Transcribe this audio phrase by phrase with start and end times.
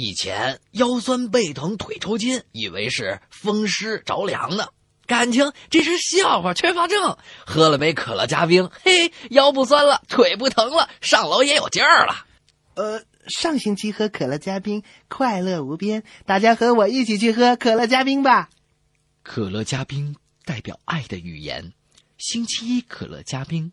[0.00, 4.68] 以前腰酸背疼腿抽筋，以为是风湿着凉呢，
[5.06, 7.18] 感情这是笑话，缺乏症。
[7.44, 12.24] 喝了杯可乐加冰，嘿，腰不酸了，腿不疼了，上楼也有劲儿了。
[12.76, 16.02] 呃，上星期喝可乐加冰，快乐无边。
[16.24, 18.48] 大家和我一起去喝可乐加冰吧。
[19.22, 21.74] 可乐加冰代表爱的语言。
[22.16, 23.72] 星期一可乐加冰，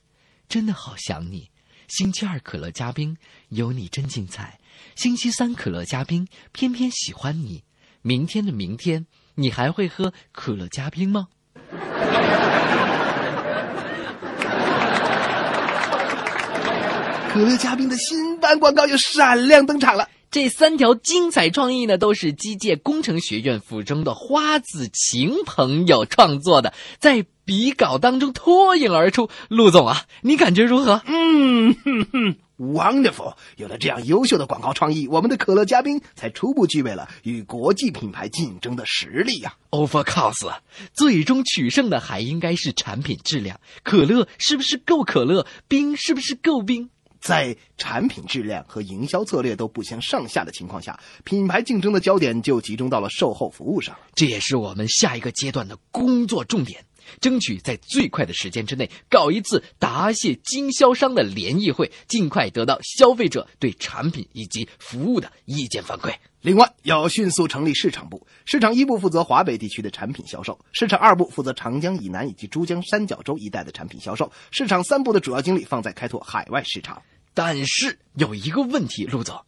[0.50, 1.52] 真的好想你。
[1.88, 3.16] 星期二可乐嘉宾，
[3.48, 4.60] 有你真精彩。
[4.96, 7.64] 星期三可乐嘉宾，偏偏喜欢你。
[8.02, 11.30] 明天的明天，你还会喝可乐嘉宾吗？
[17.32, 20.10] 可乐嘉宾的新版广告又闪亮登场了。
[20.30, 29.30] 这三条精彩创意呢，都是机械工程学院附中的花子晴朋友创作的，在笔稿当中脱颖而出。
[29.48, 31.02] 陆总啊，你感觉如何？
[31.06, 33.36] 嗯哼哼，wonderful！
[33.56, 40.52] 有了这样优秀的广告创意，我们的可乐嘉宾才初步具备了与国际品牌竞争的实力呀、Of course，
[40.92, 43.62] 最终取胜的还应该是产品质量。
[43.82, 45.48] 可乐是不是够可乐？
[45.70, 46.90] 冰是不是够冰？
[47.20, 53.96] 在产品质量和营销策略都不相上下的情况下，品牌竞争的焦点就集中到了售后服务上。
[54.14, 56.86] 这也是我们下一个阶段的工作重点，
[57.20, 66.14] 争取在最快的时间之内搞一次答谢经销商的联谊会，尽快得到消费者对产品以及服务的意见反馈。
[66.42, 77.02] 另外，要迅速成立市场部，市场一部负责华北地区的产品销售，市场二部负责长江以南以及珠江三角洲一带的产品销售，市场三部的主要精力放在开拓海外市场。
[77.34, 79.44] 但是有一个问题，陆总，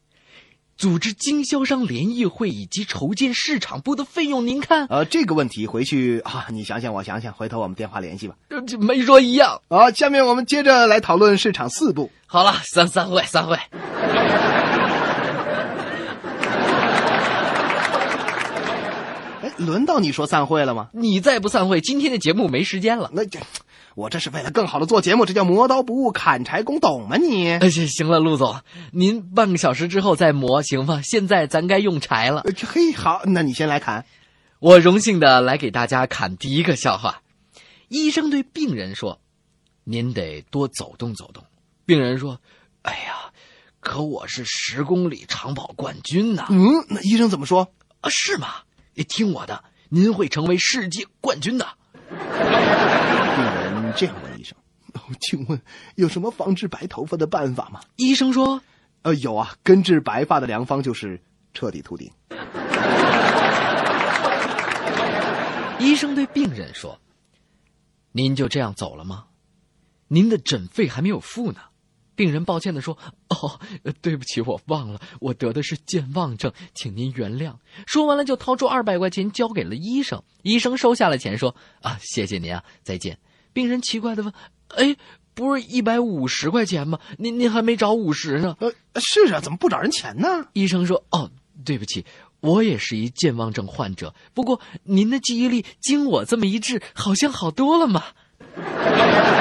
[0.79, 8.35] 组织经销商联谊会以及筹建市场部的费用，您看，呃，这个问题回去啊，你想想，我想想，回头我们电话联系吧。
[8.47, 9.61] 呃这没说一样。
[9.67, 12.09] 好，下面我们接着来讨论市场四部。
[12.27, 13.57] 好了，散散会，散会。
[19.41, 20.87] 哎，轮到你说散会了吗？
[20.93, 23.09] 你再不散会，今天的节目没时间了。
[23.13, 23.37] 那这，
[23.99, 27.49] 我这是为了更好的做节目，这叫磨刀不误砍柴工，懂吗你？
[27.49, 28.61] 哎，行行了，陆总，
[28.93, 31.01] 您半个小时之后再磨行吗？
[31.03, 32.39] 现在咱该用柴了。
[32.45, 34.05] 呃嘿，好，那你先来砍。
[34.59, 37.21] 我荣幸的来给大家砍第一个笑话。
[37.89, 39.19] 医生对病人说
[39.83, 41.43] ：“您得多走动走动。”
[41.85, 42.39] 病人说
[42.83, 43.33] ：“哎呀，
[43.81, 47.73] 可我是十公里长跑冠军呐、嗯，那医生怎么说？
[47.99, 48.47] 啊，是吗？
[48.93, 51.67] 你听我的，您会成为世界冠军的。
[53.95, 54.57] 这样问医生
[54.93, 55.61] ：“哦， 请问
[55.95, 58.61] 有什么防治白头发的办法吗？”医生说
[59.03, 61.21] 呃，有啊，根治白发的良方就是
[61.53, 62.11] 彻底秃顶。
[65.79, 66.99] “医生对病人说，
[68.11, 69.25] 您就这样走了吗？
[70.07, 71.59] 您的诊费还没有付呢。”
[72.15, 72.97] 病人抱歉地说
[73.29, 77.55] ：“哦，呃对不起，我忘了，我得的是健忘症，请您原谅。”
[77.87, 80.21] 说完了，就掏出二百块钱交给了医生。
[80.41, 83.17] 医生收下了钱，说：“啊，谢谢您啊，再见。”
[83.53, 84.33] 病人奇怪的问
[84.75, 84.95] ：“哎，
[85.33, 86.99] 不是一百五十块钱吗？
[87.17, 91.31] 您您还没找五十呢呃，是啊，怎么不找人钱呢？？”医生说：“哦，
[91.65, 92.05] 对不起，
[92.39, 98.03] 我也是一健忘症患者，不过您的记忆力经我这么一治，好像好多了嘛。”
[98.55, 99.31] 可乐加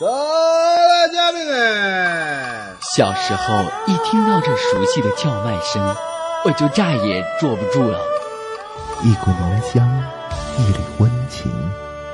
[0.00, 0.63] 冰哎！
[2.94, 5.96] 小时候一听到这熟悉的叫卖声，
[6.44, 7.98] 我就再也坐不住了。
[9.02, 9.86] 一股浓香，
[10.58, 11.50] 一缕温情。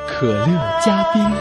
[0.06, 1.34] 可乐加冰，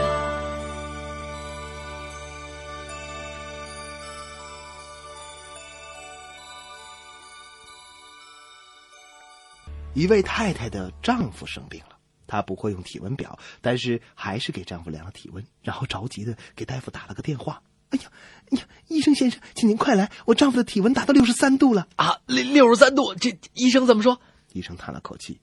[9.92, 11.89] 一位太太的丈夫生病了，
[12.30, 17.60] 她不会用体温表，但是还是给丈夫量了体温，然后着急的给大夫打了个电话。
[17.88, 18.04] 哎呀，
[18.52, 21.88] 哎呀，医生先生，请您快来，我丈夫的体温达到六十三度了。
[21.96, 24.20] 啊，六六十三度，这医生怎么说？
[24.52, 25.40] 医生叹了口气：“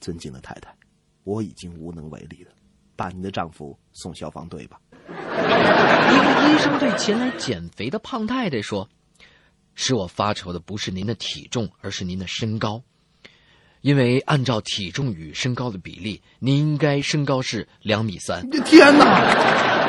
[0.00, 0.72] 尊敬的太太，
[1.24, 2.52] 我已经无能为力了，
[2.94, 4.80] 把您的丈夫送消防队吧。
[5.08, 8.88] 一个医生对前来减肥的胖太太说
[9.74, 12.84] ：“使我发愁的不是您的体重，而是您的身高。
[13.84, 18.48] 因为按照体重与身高的比例，您应该身高是两米三。
[18.64, 19.83] 天哪！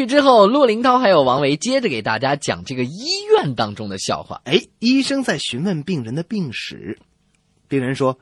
[0.00, 3.04] 曲之后，陆林涛还有王维接着给大家讲这个医
[3.34, 4.40] 院当中的笑话。
[4.44, 6.98] 哎，医生在询问病人的病史，
[7.68, 8.18] 病人说：“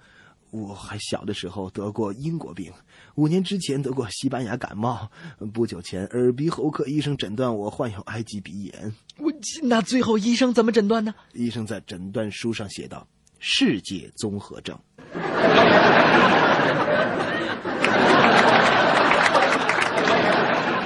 [0.50, 2.72] 我还小的时候得过英国病，
[3.14, 5.08] 五年之前得过西班牙感冒，
[5.54, 9.32] 不久前耳鼻喉科医生诊断我患有埃及鼻炎。”我
[9.62, 11.14] 那最后医生怎么诊断呢？
[11.32, 13.06] 医生在诊断书上写道
[13.38, 14.76] ：“世界综合症。”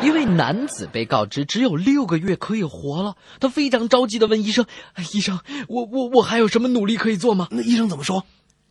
[0.03, 4.67] 一位男子被告知只有六个月可以活了，他非常着急的问医生
[5.15, 8.25] ：“医生，我我我还有什么努力可以做吗？”那医生怎么说？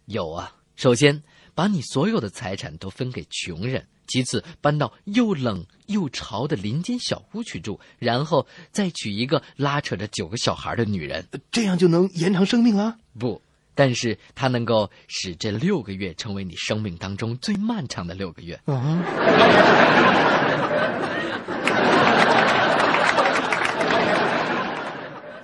[0.06, 1.24] 有啊，首先
[1.56, 12.98] 把你所有的财产都分给穷人，其次搬到又冷又潮的林间小屋去住，然后再娶一个拉扯着九个小孩的女人，这样就能延长生命了？
[13.18, 13.42] 不，
[13.74, 18.60] 但是它能够使这六个月成为你生命当中最漫长的六个月。
[18.66, 19.02] 啊，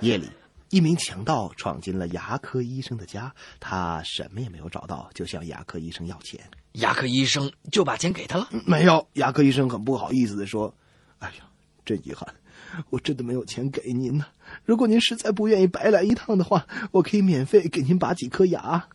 [0.00, 0.30] 夜里，
[0.70, 6.40] 一名强盗闯进了牙科医生的家，他什么也没有找到，就向牙科医生要钱。
[6.72, 8.48] 牙科医生就把钱给他了。
[8.64, 10.72] 没有，牙科医生很不好意思的说
[11.18, 11.44] ：“哎呀，
[11.84, 12.32] 真遗憾，
[12.90, 14.24] 我真的没有钱给您呢。
[14.64, 18.86] 如果您实在不愿意白来一趟的话，我可以免费给您拔几颗牙。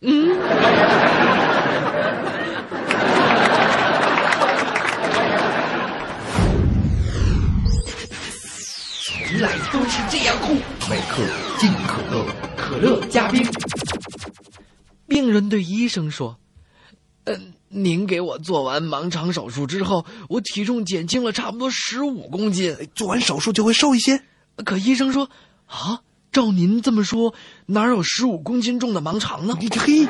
[9.06, 10.56] 从来都是这样酷，
[10.90, 11.22] 每克
[11.58, 12.26] 尽可乐。
[12.56, 13.42] 可乐加冰。
[15.06, 16.38] 病人对医生说
[17.24, 22.76] ：“嗯、您给我做完盲肠手术之后，我体重减轻了差不多十五公斤。
[22.94, 24.22] 做完手术就会瘦一些。
[24.64, 25.30] 可医生说：
[25.66, 26.00] 啊，
[26.30, 27.34] 照您这么说，
[27.66, 29.56] 哪有十五公斤重的盲肠呢？
[29.60, 30.06] 你这嘿，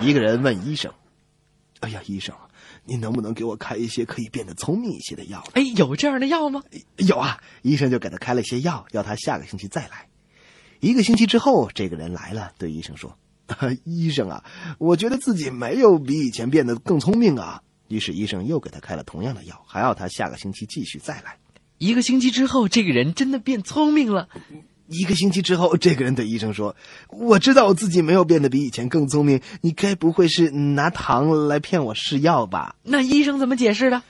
[0.00, 0.92] 一个人问医生
[1.80, 2.34] ：“哎呀，医生，
[2.86, 6.62] 您能不能给我开一些可以变得聪明一些的药哎，有这样的药吗？？”
[6.96, 10.08] 有啊，医生就给他开了些药，要他下个星期再来。
[10.80, 13.18] 一个星期之后，这个人来了，对医生说
[13.84, 14.44] ：“医生啊，
[14.78, 21.38] 我觉得自己没有比以前变得更聪明啊。”于是医生又给他开了同样的药，还要他下个星期继续再来。
[21.78, 24.28] 一个星期之后，这个人真的变聪明了。
[24.88, 26.76] 一个星期之后， 这个人对医生说
[27.10, 34.02] ：“我知道我自己没有变得比以前更聪明，你该不会是拿糖来骗我试药吧那医生怎么解释的？？”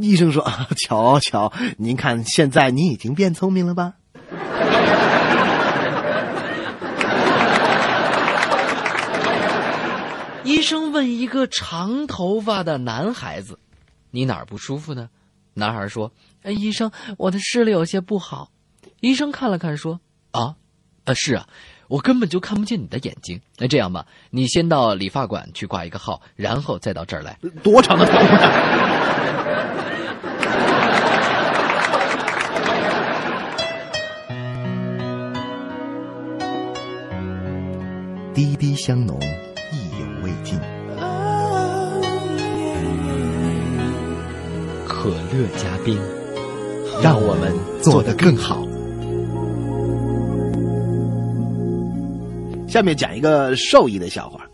[0.00, 3.94] 医生说：“啊 瞧瞧，您看现在你已经变聪明了吧？”
[10.44, 13.58] 医生问一个长头发的男孩子
[14.10, 15.08] ：“你哪儿不舒服呢？”
[15.54, 16.12] 男孩说
[16.42, 18.50] ：“哎，医生，我的视力有些不好。”
[19.00, 20.00] 医生看了看说
[20.32, 20.54] ：“啊，
[21.04, 21.46] 呃，是啊，
[21.88, 23.40] 我根本就看不见你的眼睛。
[23.58, 27.38] 那这样吧，你先到理发馆去挂一个号，然后再到这儿来。
[27.62, 28.82] 多长的头发？
[38.34, 39.20] 滴滴香浓，
[39.70, 40.58] 意犹未尽。
[44.88, 46.00] 可乐加冰，
[47.02, 48.66] 让我们做得更好。
[52.72, 54.48] 下面讲一个兽医的笑话。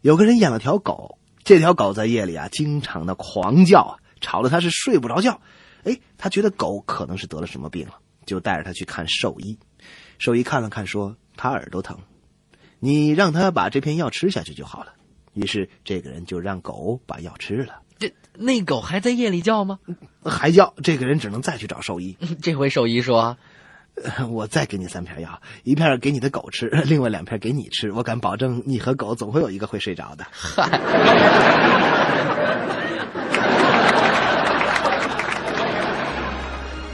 [0.00, 5.40] 有个人养了条狗，这条狗在夜里啊，经常的狂叫啊，吵得他是睡不着觉。
[5.84, 7.94] 哎，他觉得狗可能是得了什么病了，
[8.26, 9.56] 就带着他去看兽医。
[10.18, 11.98] 兽医看了看，说他耳朵疼，
[12.80, 14.94] 你让他把这片药吃下去就好了。
[15.32, 19.78] 于是这个人就让狗把药吃了，这那狗还在夜里叫吗？
[20.24, 22.18] 还叫这个人只能再去找兽医。
[22.42, 23.38] 这回兽医说呃
[24.30, 27.92] 我再给你三片药，一片给你的狗吃，另外两片给你吃。
[27.92, 30.26] 我敢保证，你和狗总会有一个会睡着的。
[30.30, 30.80] 嗨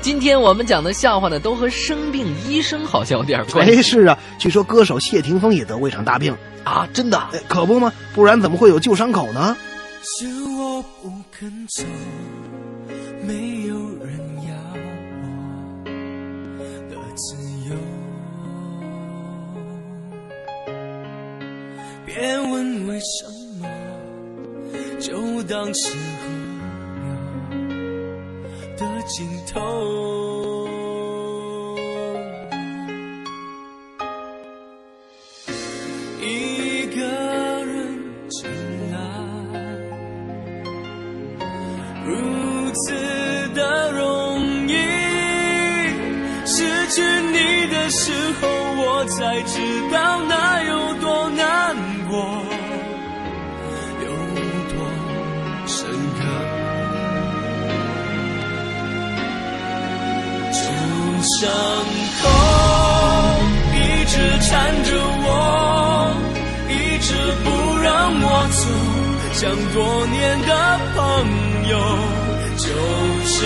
[0.00, 6.88] 今天我们讲的笑话呢，都和生病医生好像有点关系哎，是啊，据说歌手谢霆锋也得过一场大病，啊！
[6.94, 7.92] 真的，哎，可不吗？
[8.14, 9.56] 不然怎么会有旧伤口呢？
[10.02, 11.82] 是我不肯走，
[13.26, 13.66] 没
[22.18, 23.25] 别问为什
[23.60, 23.68] 么，
[24.98, 25.94] 就当是河
[26.98, 27.06] 流
[28.76, 30.66] 的尽头。
[36.20, 37.02] 一个
[37.64, 38.50] 人进
[38.90, 38.98] 来，
[42.04, 42.10] 如
[42.72, 42.92] 此
[43.54, 44.75] 的容易。
[46.44, 47.37] 失去你
[47.72, 48.10] 的时
[48.40, 49.60] 候，我才知
[49.92, 51.27] 道那有多
[61.38, 62.25] 伤口
[63.73, 64.50] 一直缠
[64.83, 64.90] 着
[65.23, 65.26] 我，
[66.68, 67.14] 一直
[67.45, 67.47] 不
[67.78, 67.87] 让
[68.21, 68.61] 我走，
[69.35, 69.78] 像多
[70.09, 70.18] 年
[70.49, 70.50] 的
[70.97, 70.99] 朋
[71.68, 71.73] 友。
[72.57, 72.66] 旧
[73.25, 73.38] 伤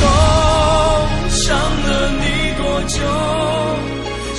[0.00, 0.02] 口
[1.30, 1.88] 伤了
[2.20, 2.22] 你
[2.58, 3.00] 多久，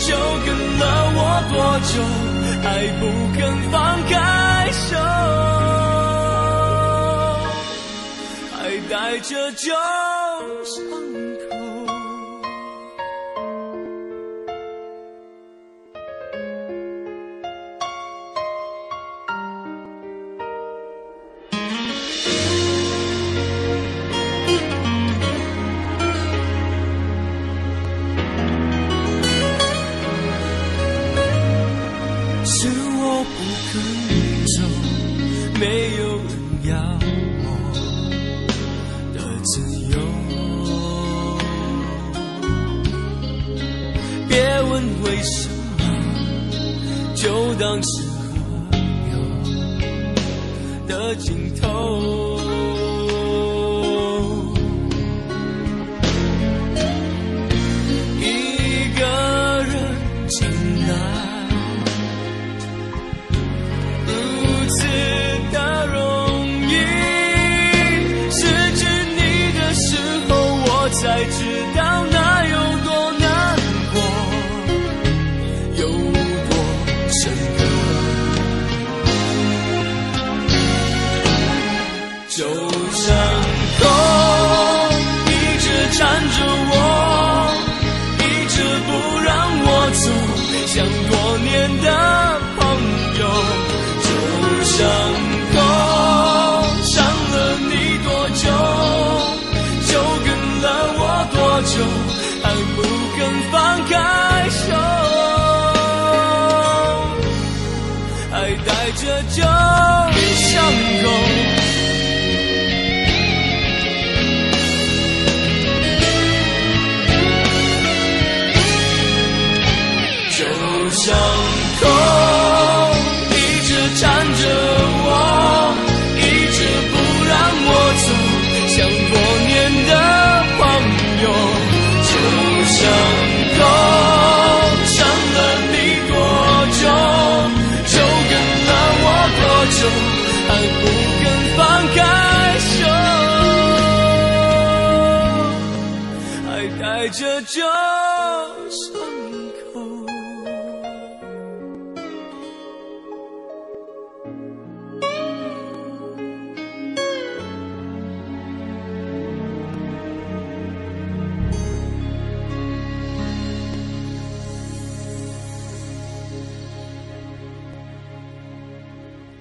[0.05, 0.09] 就
[0.45, 0.83] 跟了
[1.15, 1.57] 我多
[1.89, 1.91] 久，
[2.61, 2.65] 还
[2.99, 3.01] 不
[3.35, 3.73] 肯放
[4.05, 4.13] 开
[4.71, 4.93] 手，
[8.53, 9.73] 还带着旧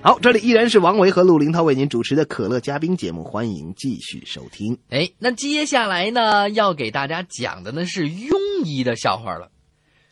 [0.04, 4.76] 好，这里依然是王维和陆林涛为您主持的可乐嘉宾节目，欢迎继续收听。
[4.90, 8.36] 哎，那接下来呢，要给大家讲的呢是庸
[8.66, 9.50] 医的笑话了。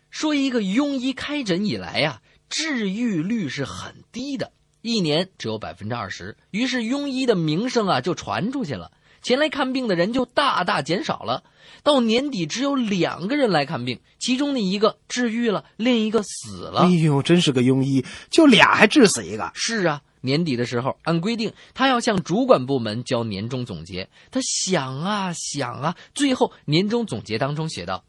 [0.09, 6.38] 说一个庸医开诊以来呀、治愈率是很低的，一年只有百分之二十。
[6.50, 11.44] 于是庸医的名声啊就传出去了，前来看病的人就大大减少了。
[11.85, 16.82] 到年底只有两个人来看病，其中的一个治愈了，另一个死了。
[16.82, 19.50] 哎呦，真是个庸医，就俩还治死一个。
[19.54, 24.08] 是啊，年底的时候，按规定他要向主管部门交年终总结。
[24.30, 28.04] 他想啊想啊，最后年终总结当中写道：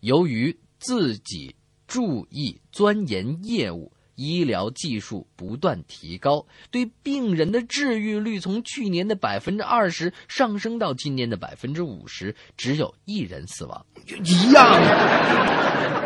[0.00, 1.54] 由于自己
[1.86, 13.84] 注意钻研业务，医疗技术不断提高，对病人的治愈率从去年的百分之二十上升到今年的百分之五十，只有一人死亡。
[14.24, 16.00] 一样啊。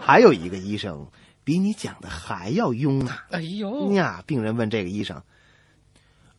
[0.00, 1.06] 还有一个医生
[1.44, 5.22] 比你讲的还要庸啊、哎呦呀，病人问这个医生：“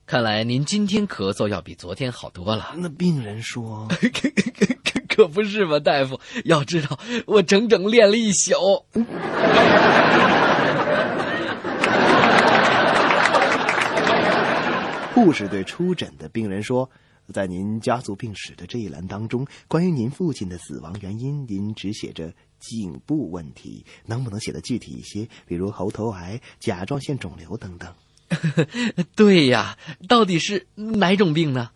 [0.07, 2.73] 看来您今天咳嗽要比昨天好多了。
[2.77, 4.31] 那病人说可可
[5.09, 6.21] 可不是嘛，大夫？
[6.45, 8.55] 要知道，我整整练了一宿。
[15.13, 16.89] 护士对出诊的病人说
[17.35, 25.27] ：“在您家族病史的这一栏当中，关于您父亲的死亡原因，您只写着颈部问题，能不能写的具体一些？
[25.47, 27.93] 比如喉头癌、甲状腺肿瘤等等。
[29.17, 29.77] 对呀，
[30.09, 31.71] 到底是哪种病呢？”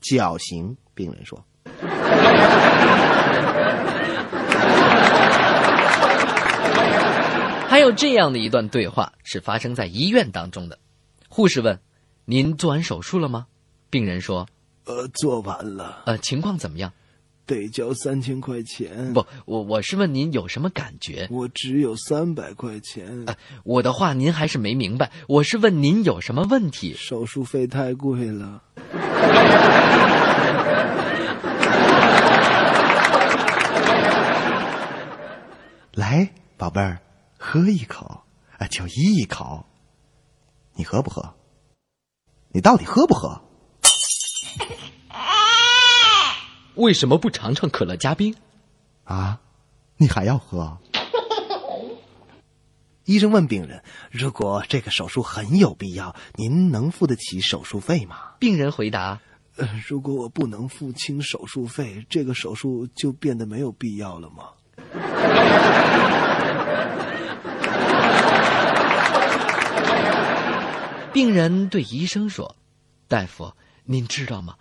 [0.00, 1.44] 绞刑，病人说。
[7.68, 10.78] 还有这样的一段对话是发生在医院当中的。
[11.28, 11.80] 护士问
[12.24, 13.46] ：“您做完手术了吗？”
[13.90, 14.48] 病人说
[14.84, 16.92] 呃，做完了，：“呃，情况怎么样
[17.48, 19.14] 得交三千块钱？
[19.14, 21.26] 不，我我是问您有什么感觉。
[21.30, 23.24] 我只有三百块钱，
[23.64, 26.94] 我的话您还是没明白，我是问您有什么问题。
[26.94, 28.62] 手术费太贵了。
[35.94, 37.00] 来，宝贝儿，
[37.38, 38.20] 喝一口，
[38.58, 39.64] 啊，就一口。
[40.74, 41.34] 你喝不喝？
[42.52, 43.40] 你到底喝不喝？
[46.78, 48.36] 为什么不尝尝可乐加冰？
[49.02, 49.40] 啊，
[49.96, 50.78] 你还要喝？
[53.04, 59.18] 医生问病人：“如果这个手术很有必要，您能付得起手术费吗病人回答？”
[59.58, 64.50] 呃，如果我不能付清手术费，这个手术就变得没有必要了吗？
[71.12, 72.54] 病人对医生说
[73.08, 74.54] ：“大夫，您知道吗？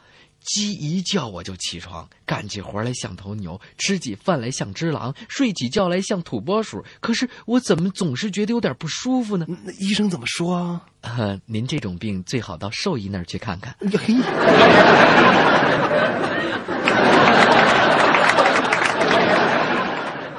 [0.48, 6.82] 鸡一叫我就起床，干起活来像头牛，吃起饭来像只狼，睡起觉来像土拨鼠。
[7.02, 9.46] 可是我怎么总是觉得有点不舒服呢？
[9.66, 10.86] 那医生怎么说啊？
[11.02, 13.76] 呃，您这种病最好到兽医那儿去看看。
[13.82, 14.14] 哎呀嘿，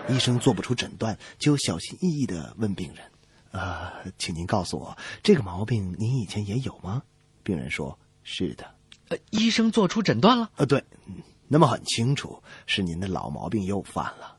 [0.17, 3.05] 医生做不出诊断，就小心翼翼的问病人
[3.53, 7.03] ：“呃，请您告诉我，这个毛病您以前也有吗？”
[7.45, 8.78] 病人说：“是的。
[9.09, 10.51] 呃，医生做出诊断了。
[10.57, 11.15] 呃，对，嗯
[11.51, 14.37] 那么很清楚，是您的老毛病又犯了。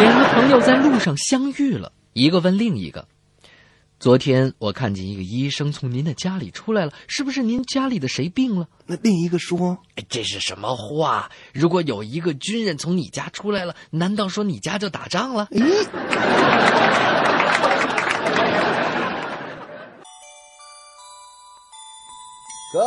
[0.00, 3.06] 两个朋友在路上相遇了，一个问另一个
[4.00, 11.30] ：“昨天我看见一个医生从您的家里出来了，是不是您家里的谁病了？”那另一个说哎这是什么话？
[11.52, 15.86] 如果有一个军人从你家出来了，难道说你家就打仗了？：“咦，
[17.94, 17.99] 各
[22.72, 22.78] 小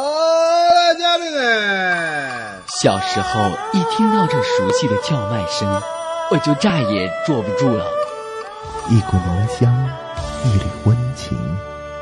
[3.02, 5.82] 时候一听到这熟悉的叫卖声，
[6.32, 7.86] 我就再也坐不住了。
[8.88, 9.90] 一股浓香，
[10.46, 11.38] 一缕温情。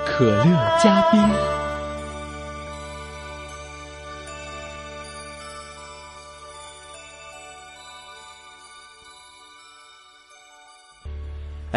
[0.06, 0.44] 可乐
[0.84, 1.28] 加冰，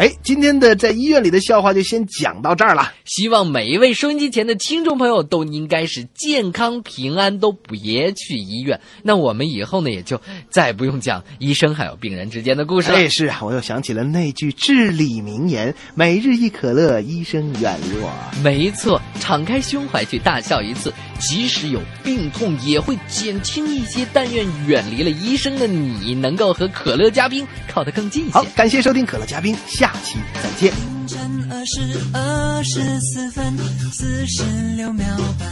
[0.05, 2.93] 哎，今天的在医院里的笑话就先讲到这儿了。
[3.05, 8.79] 希望每一位收音机前的听众朋友都应该是健康平安，都别去医院。
[9.01, 12.99] 那我们以后呢，也就再不用讲医生还有病人之间的故事了。
[12.99, 18.13] 哎，是啊，我又想起了那句至理名言：“每日一可乐，医生远离我。
[18.43, 24.05] 没错，敞开胸怀去大笑一次，即使有病痛也会减轻一些。
[24.13, 30.73] 但愿远离了医生的你，能够和可乐嘉宾靠得更近一”些好。，感谢收听可乐嘉宾，下期再见。
[30.73, 31.81] 凌晨二时
[32.13, 33.57] 二十四分
[33.91, 34.43] 四十
[34.75, 35.05] 六秒
[35.37, 35.47] 半，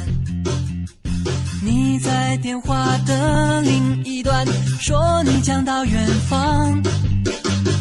[1.63, 4.45] 你在电话的另一端，
[4.79, 6.81] 说你将到远方。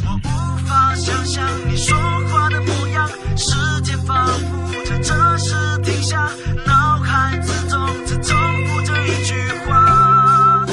[0.04, 0.28] 我无
[0.66, 1.96] 法想象你说
[2.28, 6.30] 话的模样，时间仿佛在这时停下，
[6.66, 9.34] 脑海之中只重复着一句
[9.66, 10.66] 话。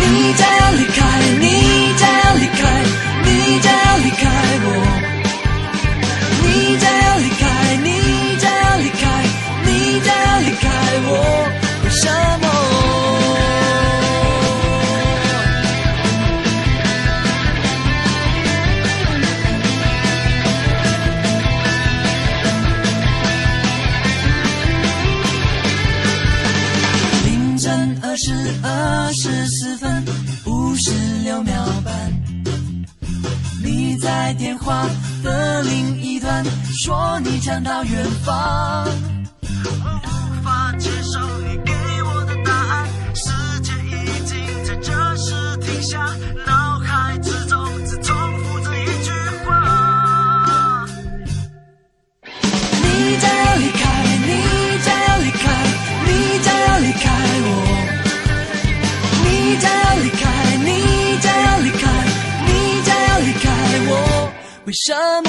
[0.00, 1.00] 你将要离开，
[1.40, 1.44] 你
[1.96, 2.57] 将要离开，
[3.48, 4.28] 你将要离开
[4.60, 4.66] 我。
[6.42, 7.42] 你将要离开，
[7.82, 9.02] 你将要离开，
[9.64, 9.68] 你
[10.00, 10.68] 将要离开
[11.06, 11.10] 我，
[37.38, 38.84] 你将到远方。
[38.84, 41.72] 我无法接受你给
[42.02, 46.04] 我的答案，时间已经在这时停下，
[46.44, 49.12] 脑海之中只重复着一句
[49.46, 50.84] 话。
[52.24, 53.86] 你将要离开，
[54.26, 54.30] 你
[54.82, 55.46] 将要离开，
[56.06, 57.06] 你将要离开
[57.46, 57.48] 我。
[59.22, 60.68] 你将要离开，你
[61.20, 61.86] 将要离开，
[62.48, 63.46] 你将要离开
[63.86, 63.92] 我，
[64.64, 65.27] 为什么？